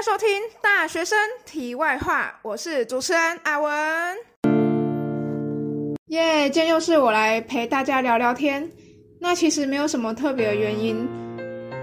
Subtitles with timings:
[0.00, 0.28] 收听
[0.60, 4.16] 《大学生题外话》，我是主持人阿文。
[6.06, 8.70] 耶，今天又是我来陪大家聊聊天。
[9.18, 11.04] 那其实没有什么特别的原因，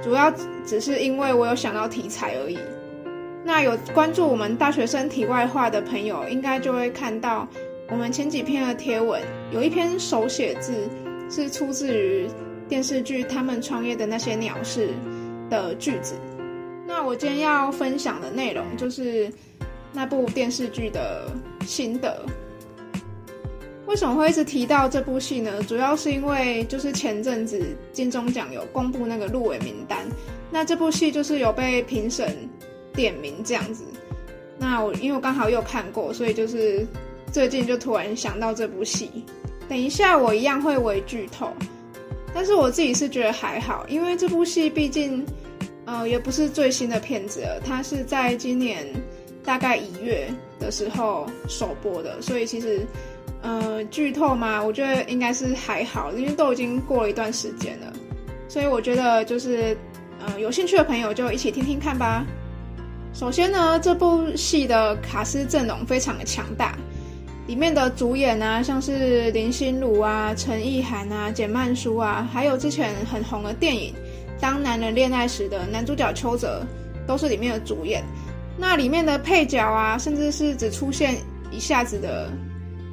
[0.02, 0.32] 主要
[0.66, 2.58] 只是因为我有想到题材而已。
[3.44, 7.46] 那有关注我们大学生题外话的朋友，应该就会看到
[7.90, 9.22] 我们前几篇的贴文，
[9.52, 10.90] 有一篇手写字
[11.30, 12.30] 是出自于
[12.70, 14.92] 电视剧《他们创业的那些鸟事》
[15.50, 16.16] 的句子。
[16.86, 19.32] 那我今天要分享的内容就是
[19.92, 21.30] 那部电视剧的
[21.66, 22.26] 心得。
[23.88, 25.62] 为什么会一直提到这部戏呢？
[25.64, 30.06] 主要是因为就是前阵子金钟奖有公布那个入围名单，
[30.52, 32.36] 那这部戏就是有被评审。
[32.96, 33.84] 点名这样子，
[34.58, 36.88] 那我因为我刚好又看过，所以就是
[37.30, 39.12] 最近就突然想到这部戏。
[39.68, 41.52] 等一下我一样会为剧透，
[42.34, 45.26] 但是我自己是觉得还好，因为这部戏毕竟
[45.86, 48.86] 呃也不是最新的片子了，它是在今年
[49.44, 50.28] 大概一月
[50.60, 52.86] 的时候首播的，所以其实
[53.42, 57.94] 呃剧透嘛，我觉得应该是还好，因为都已经过了一段时间了，
[58.48, 59.78] 所以我觉得就是
[60.26, 62.26] 呃有兴趣的朋友就一起听听看吧。
[63.14, 66.78] 首先呢，这部戏的卡司阵容非常的强大，
[67.48, 73.94] 里面的主演啊，像是林心如啊、陈意涵啊、简曼书啊，还有之前很红的电影
[74.46, 76.64] 《当男人恋爱时》的男主角邱泽，
[77.08, 78.04] 都是里面的主演。
[78.60, 81.16] 那里面的配角啊，甚至是只出现
[81.50, 82.30] 一下子的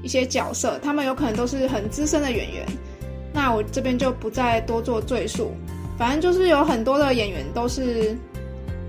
[0.02, 2.66] 一些角色，他们有可能都是很资深的演员。
[3.34, 5.52] 那我这边就不再多做赘述，
[5.98, 8.16] 反正就是有很多的演员都是。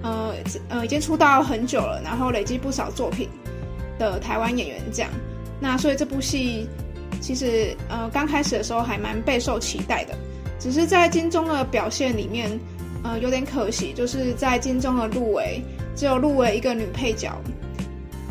[0.02, 0.34] 呃
[0.70, 3.28] 呃，已经出道很久了，然后累积不少作品
[4.00, 5.10] 的台湾演员这样，
[5.60, 6.68] 那所以这部戏
[7.22, 10.14] 其实呃刚开始的时候还蛮备受期待的，
[10.64, 12.50] 只是在金钟的表现里面，
[13.04, 15.62] 呃有点可惜，就是在金钟的入围
[15.94, 17.38] 只有入围一个女配角，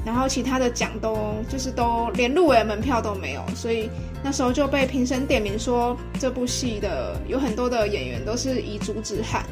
[0.03, 3.91] 然后其他的奖都就是都连入围的门票都没有，所以
[4.25, 9.45] 那时候就被评审点名说这部戏的有很多的演员都是遗珠之憾。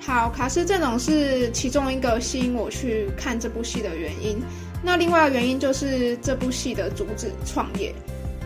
[0.00, 4.40] 好，卡斯阵容是其中一个吸引我去看这部戏的原因。
[4.82, 7.94] 那另外的原因就是这部戏的主旨——创业。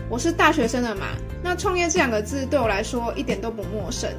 [0.09, 1.07] 我是大学生的嘛，
[1.43, 4.09] 那创业这两个字对我来说一点都不陌生。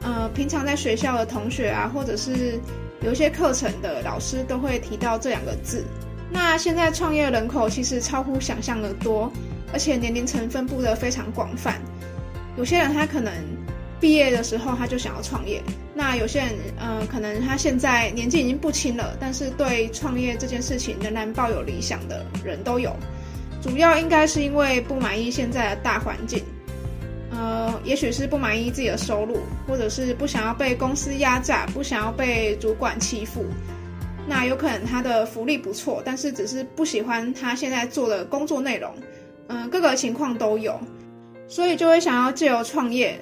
[0.00, 2.58] 呃，平常在学校的同学啊，或者是
[3.02, 5.84] 有一些课程的老师都会提到这两个字。
[6.30, 9.30] 那现在创业人口其实超乎想象的多，
[9.72, 11.80] 而且年龄层分布的非常广泛。
[12.56, 13.32] 有些人他可能。
[14.00, 15.62] 毕业的时候他就想要创业，
[15.94, 22.96] 那有些人，呃，可能他现在年纪已经不轻了，但是对创业这件事情仍然抱有理想的人都有。
[23.62, 26.42] 主要应该是因为不满意现在的大环境，
[27.30, 33.44] 呃，也许是不满意自己的收入，或者是不想要被公司压榨，不想要被主管欺负。
[34.26, 38.92] 那有可能他的福利不错，但是只是不喜欢他现在做的工作内容，
[39.46, 40.78] 嗯，各个情况都有，
[41.48, 43.18] 所以就会想要借由创业。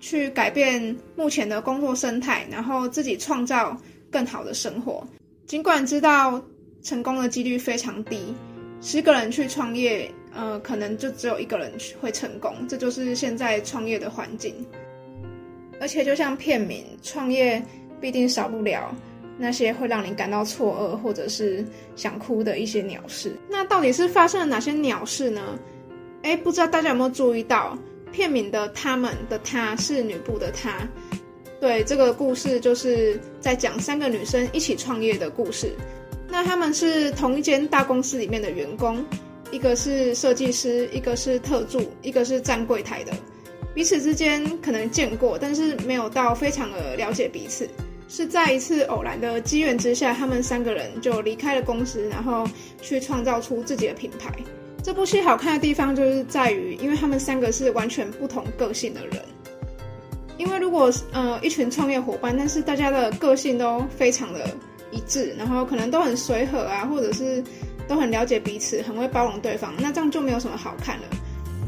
[0.00, 3.74] 去改变目前的工作生态，然后自己创造
[4.10, 5.02] 更好的生活。
[5.46, 6.42] 尽管知道
[6.82, 8.34] 成功的几率非常低，
[8.80, 12.54] 十个人去创业，呃，可能就只有一个人会成功。
[12.68, 14.54] 这就是现在创业的环境。
[15.80, 17.62] 而且，就像片名，创业
[18.00, 18.94] 必定少不了
[19.36, 21.64] 那些会让你感到错愕或者是
[21.96, 23.36] 想哭的一些鸟事。
[23.50, 25.58] 那到底是发生了哪些鸟事呢？
[26.22, 27.76] 哎，不知道大家有没有注意到？
[28.12, 30.88] 片名的他们的她是女部的她，
[31.60, 35.74] 对这个故事就是在讲三个女生一起创业的故事。
[36.34, 39.04] 那他们是同一间大公司里面的员工，
[39.52, 43.12] 一个是设计师，一个是特助，一个是站柜台的。
[43.72, 47.68] 彼此之间可能见过，但是没有到非常的了解彼此。
[48.08, 52.44] 是在一次偶然的机缘之下，他们三个人就离开了公司，然后
[52.82, 54.34] 去创造出自己的品牌。
[54.82, 59.22] 这部戏好看的地方就是在于，因为他们三个是完全不同个性的人。
[60.36, 64.50] 因为如果呃一群创业伙伴，但是大家的个性都非常的
[64.94, 67.42] 一致，然后可能都很随和啊，或者是
[67.88, 71.04] 都很了解彼此，很会包容对方，那这样就没有什么好看了。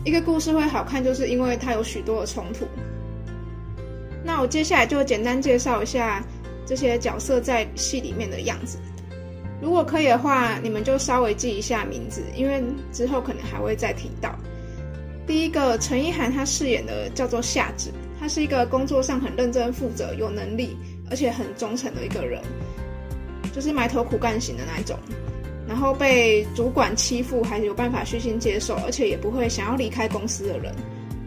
[0.05, 2.65] 一个故事会好看，就是因为它有许多的冲突。
[4.25, 6.25] 那我接下来就简单介绍一下
[6.65, 8.79] 这些角色在戏里面的样子。
[9.61, 12.63] 如果可以的话，你们就稍微记一下名字，因为
[12.93, 14.35] 之后可能还会再提到。
[15.27, 17.91] 第一个陈意涵，她饰演的叫做夏芷，
[18.21, 20.77] 她是一个工作上很认真负责、有能力，
[21.11, 22.41] 而且很忠诚的一个人，
[23.57, 24.97] 就是埋头苦干型的那一种。
[25.67, 30.73] 然后被主管欺负，还是有办法虚心接受，而且也不会想要离开公司的人。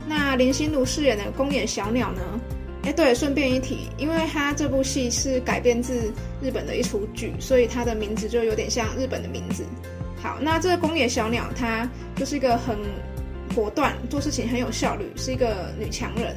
[0.08, 2.22] 那林心如饰演的公演小鸟呢？
[2.84, 9.66] 哎，对，顺便一提，因为她这部戏是改编自日本的一出剧，所以她的名字就有点像日本的名字。
[10.22, 12.78] 好，那这个宫野小鸟，她就是一个很
[13.54, 16.34] 果断、做事情很有效率，是一个女强人。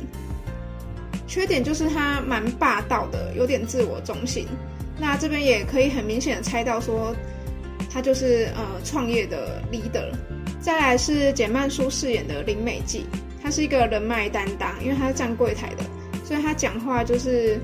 [1.28, 4.44] 缺点就是她蛮霸道的，有点自我中心。
[5.02, 7.12] 那这边也可以很明显的猜到，说
[7.92, 10.12] 他就是呃创业的 leader。
[10.60, 13.04] 再来是简曼书饰演的林美纪，
[13.42, 15.82] 她是一个人脉担当，因为她是站柜台的，
[16.24, 17.58] 所以她讲话就是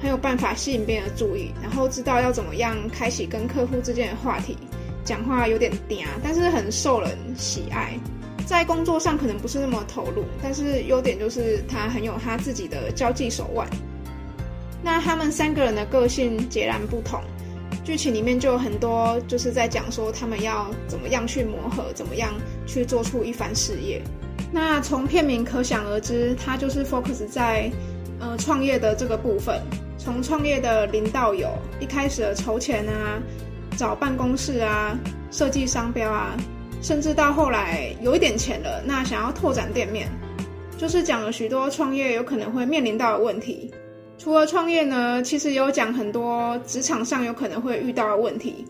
[0.00, 4.56] 很有办法吸引别人的注意，然后知道要怎么样开启跟客户之间的话题。
[5.04, 7.98] 讲话有点嗲，但是很受人喜爱。
[8.46, 13.68] 在工作上可能不是那么投入，但是优点就是他很有他自己的交际手腕。
[14.84, 17.20] 那他们三个人的个性截然不同，
[17.82, 22.34] 剧情里面就有很多就是在讲说他们要怎么样去磨合，怎么样
[22.66, 24.02] 去做出一番事业。
[24.52, 27.70] 那从片名可想而知，他就是 focus 在
[28.20, 29.60] 呃创业的这个部分，
[29.96, 31.48] 从创业的零到有，
[31.80, 33.20] 一开始的筹钱啊。
[33.76, 34.96] 找办公室啊，
[35.32, 36.36] 设计商标啊，
[36.80, 40.08] 甚至到后来有一点钱了，那想要拓展店面，
[40.78, 43.74] 就是讲了许多创业有可能会面临到的问题。
[44.16, 48.64] 除了创业呢，其实有讲很多职场上有可能会遇到的问题，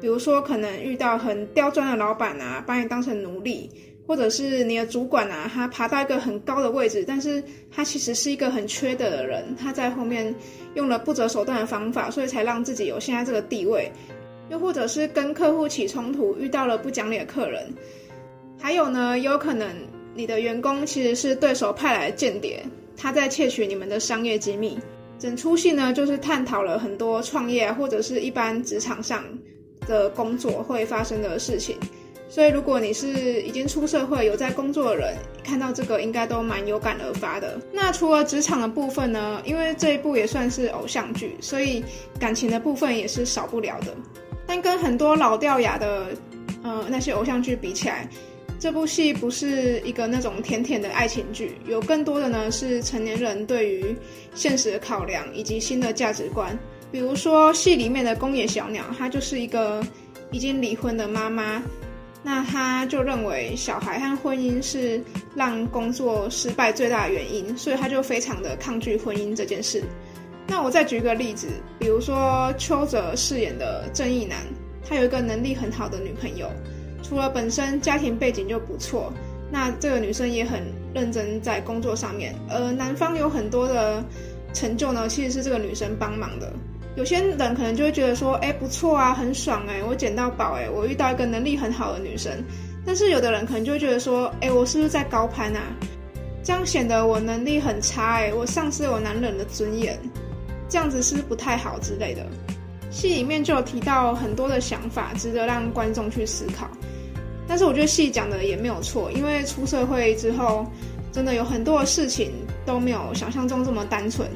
[0.00, 3.70] 比如说可能遇到很刁钻的老板啊，把你当成奴隶，
[4.06, 10.34] 或者是你的主管啊，他爬到一个很高的位置，但是他其实是一个很缺德的人，他在后面
[10.74, 13.90] 用了不择手段的方法，所以才让自己有现在这个地位。
[14.50, 17.66] 又或者是跟客户起冲突，遇到了不讲理的客人，
[18.60, 19.68] 还有呢，有可能
[20.14, 22.62] 你的员工其实是对手派来的间谍，
[22.96, 24.78] 他在窃取你们的商业机密。
[25.18, 29.24] 整出戏呢，就是探讨了很多创业或者是一般职场上
[29.86, 31.78] 的工作会发生的事情。
[32.28, 35.14] 所以，如果你是已经出社会有在工作的人，
[35.44, 37.60] 看到这个应该都蛮有感而发的。
[37.70, 39.40] 那除了职场的部分呢？
[39.44, 41.84] 因为这一部也算是偶像剧，所以
[42.18, 43.94] 感情的部分也是少不了的。
[44.46, 46.06] 但跟很多老掉牙的，
[46.64, 48.08] 呃，那些偶像剧比起来，
[48.64, 53.94] 这部戏不是一个那种甜甜的爱情剧，有更多的呢是成年人对于
[54.34, 56.58] 现实的考量以及新的价值观。
[56.90, 59.86] 比如说戏里面的宫野小鸟，她就是一个
[60.30, 61.62] 已经离婚的妈妈，
[62.22, 64.98] 那她就认为小孩和婚姻是
[65.34, 69.84] 让工作失败最大的原因，所以她就非常的抗拒婚姻这件事。
[70.46, 74.38] 那我再举个例子，比如说邱泽饰演的正义男，
[74.88, 76.50] 他有一个能力很好的女朋友，
[77.06, 79.12] 除了本身家庭背景就不错，
[79.50, 80.62] 那这个女生也很
[80.94, 84.02] 认真在工作上面，而男方有很多的
[84.54, 86.50] 成就呢，其实是这个女生帮忙的。
[86.96, 92.32] 有些人可能就会觉得说，哎，不错啊，很爽哎，我捡到宝哎，我遇到一个能力很好的女生。
[92.86, 95.60] 但是有的人可能就会觉得说，哎，我是不是在高攀啊？
[96.42, 99.98] 这样显得我能力很差哎，我丧失我男人的尊严。
[100.68, 102.26] 这样子是不太好之类的，
[102.90, 106.68] 戏里面就有提到很多的想法，值得让观众去思考。
[107.46, 110.66] 但是我觉得戏讲的也没有错，因为出社会之后，
[111.12, 112.32] 真的有很多的事情
[112.64, 114.28] 都没有想象中这么单纯。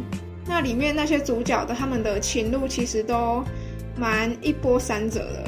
[0.47, 3.45] 那里面那些主角的他们的情路其实都
[3.97, 5.45] 蛮一波三折的。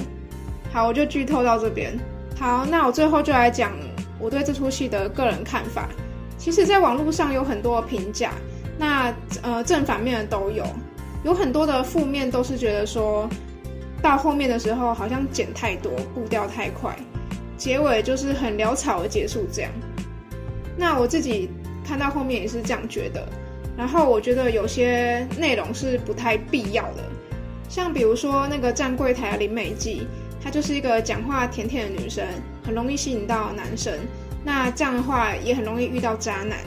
[0.72, 1.98] 好，我就剧透到这边。
[2.38, 3.72] 好，那我最后就来讲
[4.18, 5.88] 我对这出戏的个人看法。
[6.38, 8.32] 其实，在网络上有很多评价。
[8.78, 10.64] 那呃正反面的都有，
[11.22, 13.28] 有很多的负面都是觉得说，
[14.00, 16.96] 到后面的时候好像剪太多，步调太快，
[17.60, 19.70] 结尾就是很潦草的结束这样。
[20.78, 21.50] 那我自己
[21.84, 23.28] 看到后面也是这样觉得，
[23.76, 27.02] 然后我觉得有些内容是不太必要的，
[27.68, 30.06] 像比如说那个站柜台的林美纪，
[30.42, 32.26] 她就是一个讲话甜甜的女生，
[32.64, 33.92] 很容易吸引到男生，
[34.42, 36.58] 那这样的话也很容易遇到渣男。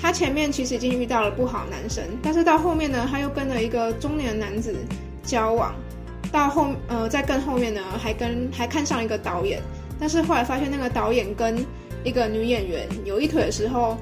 [0.00, 4.74] 他前面其实已经遇到了不好男生，但是到后面呢，他又跟了一个中年男子
[5.22, 5.74] 交往，
[6.32, 9.62] 到后呃在更后面呢，还跟还看上一个导演，
[9.98, 11.56] 但是后来发现那个导演跟
[12.04, 13.96] 一个女演员有一腿的时候，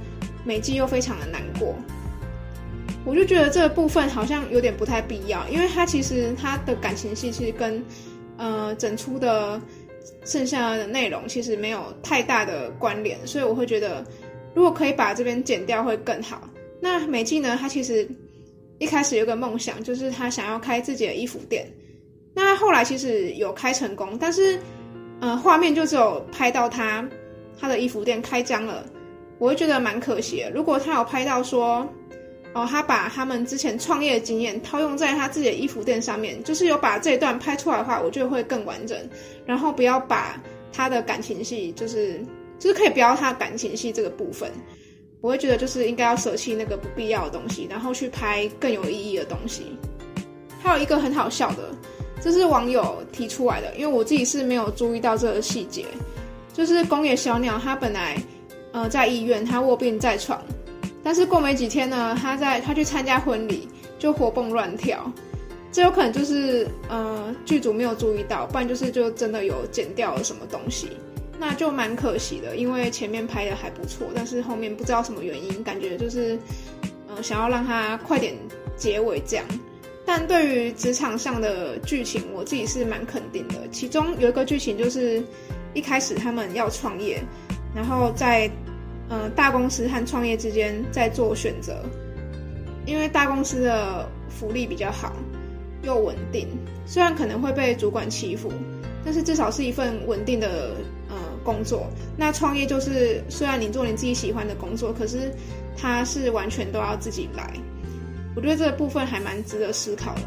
[0.44, 1.74] 美纪又非常的难过。
[3.04, 7.84] 我就觉得这个部分好像有点不太必要，因为他其实他的感情戏其实跟
[8.36, 9.60] 呃整出的
[10.24, 14.04] 剩下的内容其实没有太大的关联，所以我会觉得。
[14.54, 16.48] 如果可以把这边剪掉会更好。
[16.80, 17.58] 那美纪呢？
[17.60, 18.08] 她其实
[18.78, 21.68] 一开始有个梦想，就是她想要开自己的衣服店。
[22.32, 24.56] 那后来其实有开成功，但是，
[25.20, 27.08] 呃，画面就只有拍到他，
[27.58, 28.84] 他的衣服店开张了，
[29.38, 30.50] 我会觉得蛮可惜的。
[30.50, 31.88] 如果他有拍到说，
[32.52, 38.98] 哦，他把他们之前创业的经验套用在他自己的衣服店上面，就是有把这一段拍出来的话，我觉得会更完整。
[39.46, 40.40] 然后不要把
[40.72, 42.20] 他的感情戏，就是。
[42.56, 44.50] 就是可以不要他感情戏这个部分，
[45.20, 49.76] 我会觉得就是应该要舍弃那个不必要的东西，然后去拍更有意义的东西。
[50.62, 51.74] 还有一个很好笑的，
[52.24, 55.84] 这是网友提出来的，因为我自己是没有注意到这个细节，
[56.54, 58.16] 就是宫野小鸟他本来
[58.72, 60.42] 呃在医院，他卧病在床，
[61.02, 65.12] 但是过没几天呢，他在他去参加婚礼就活蹦乱跳，
[65.70, 70.88] 这有可能就是呃剧组没有注意到，不然就是就真的有剪掉了什么东西。
[71.38, 76.38] 那就蛮可惜的，因为前面拍的还不错，但是后面不知道什么原因，感觉就是，
[77.06, 78.34] 呃，想要让它快点
[78.78, 79.44] 结尾这样。
[80.06, 83.54] 但对于职场上的剧情，我自己是蛮肯定的。
[83.70, 85.22] 其中有一个剧情就是，
[85.72, 87.22] 一开始他们要创业，
[87.74, 88.50] 然后在
[89.08, 91.84] 呃大公司和创业之间在做选择，
[92.86, 95.12] 因为大公司的福利比较好，
[95.82, 96.48] 又稳定，
[96.86, 98.52] 虽然可能会被主管欺负，
[99.04, 100.72] 但是至少是一份稳定的
[101.08, 101.16] 呃。
[101.44, 105.30] 工作，那创业就是虽然你做你自己喜欢的工作，可是
[105.76, 107.52] 它是完全都要自己来。
[108.36, 110.22] 我觉得这个部分还蛮值得思考的。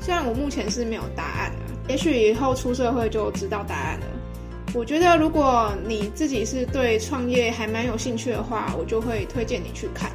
[0.00, 4.06] 虽然我目前是没有答案的，也许以后出社会就知道答案了。
[4.74, 10.10] 我觉得如果你自己是对创业还蛮有兴趣的话，我就会推荐你去看。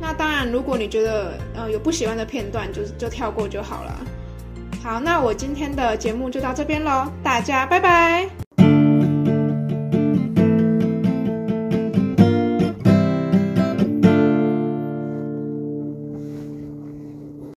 [0.00, 4.00] 那当然，如果你觉得呃有不喜欢的片段，就就跳过就好了。
[4.82, 8.39] 好，那我今天的节目就到这边喽，大家拜拜。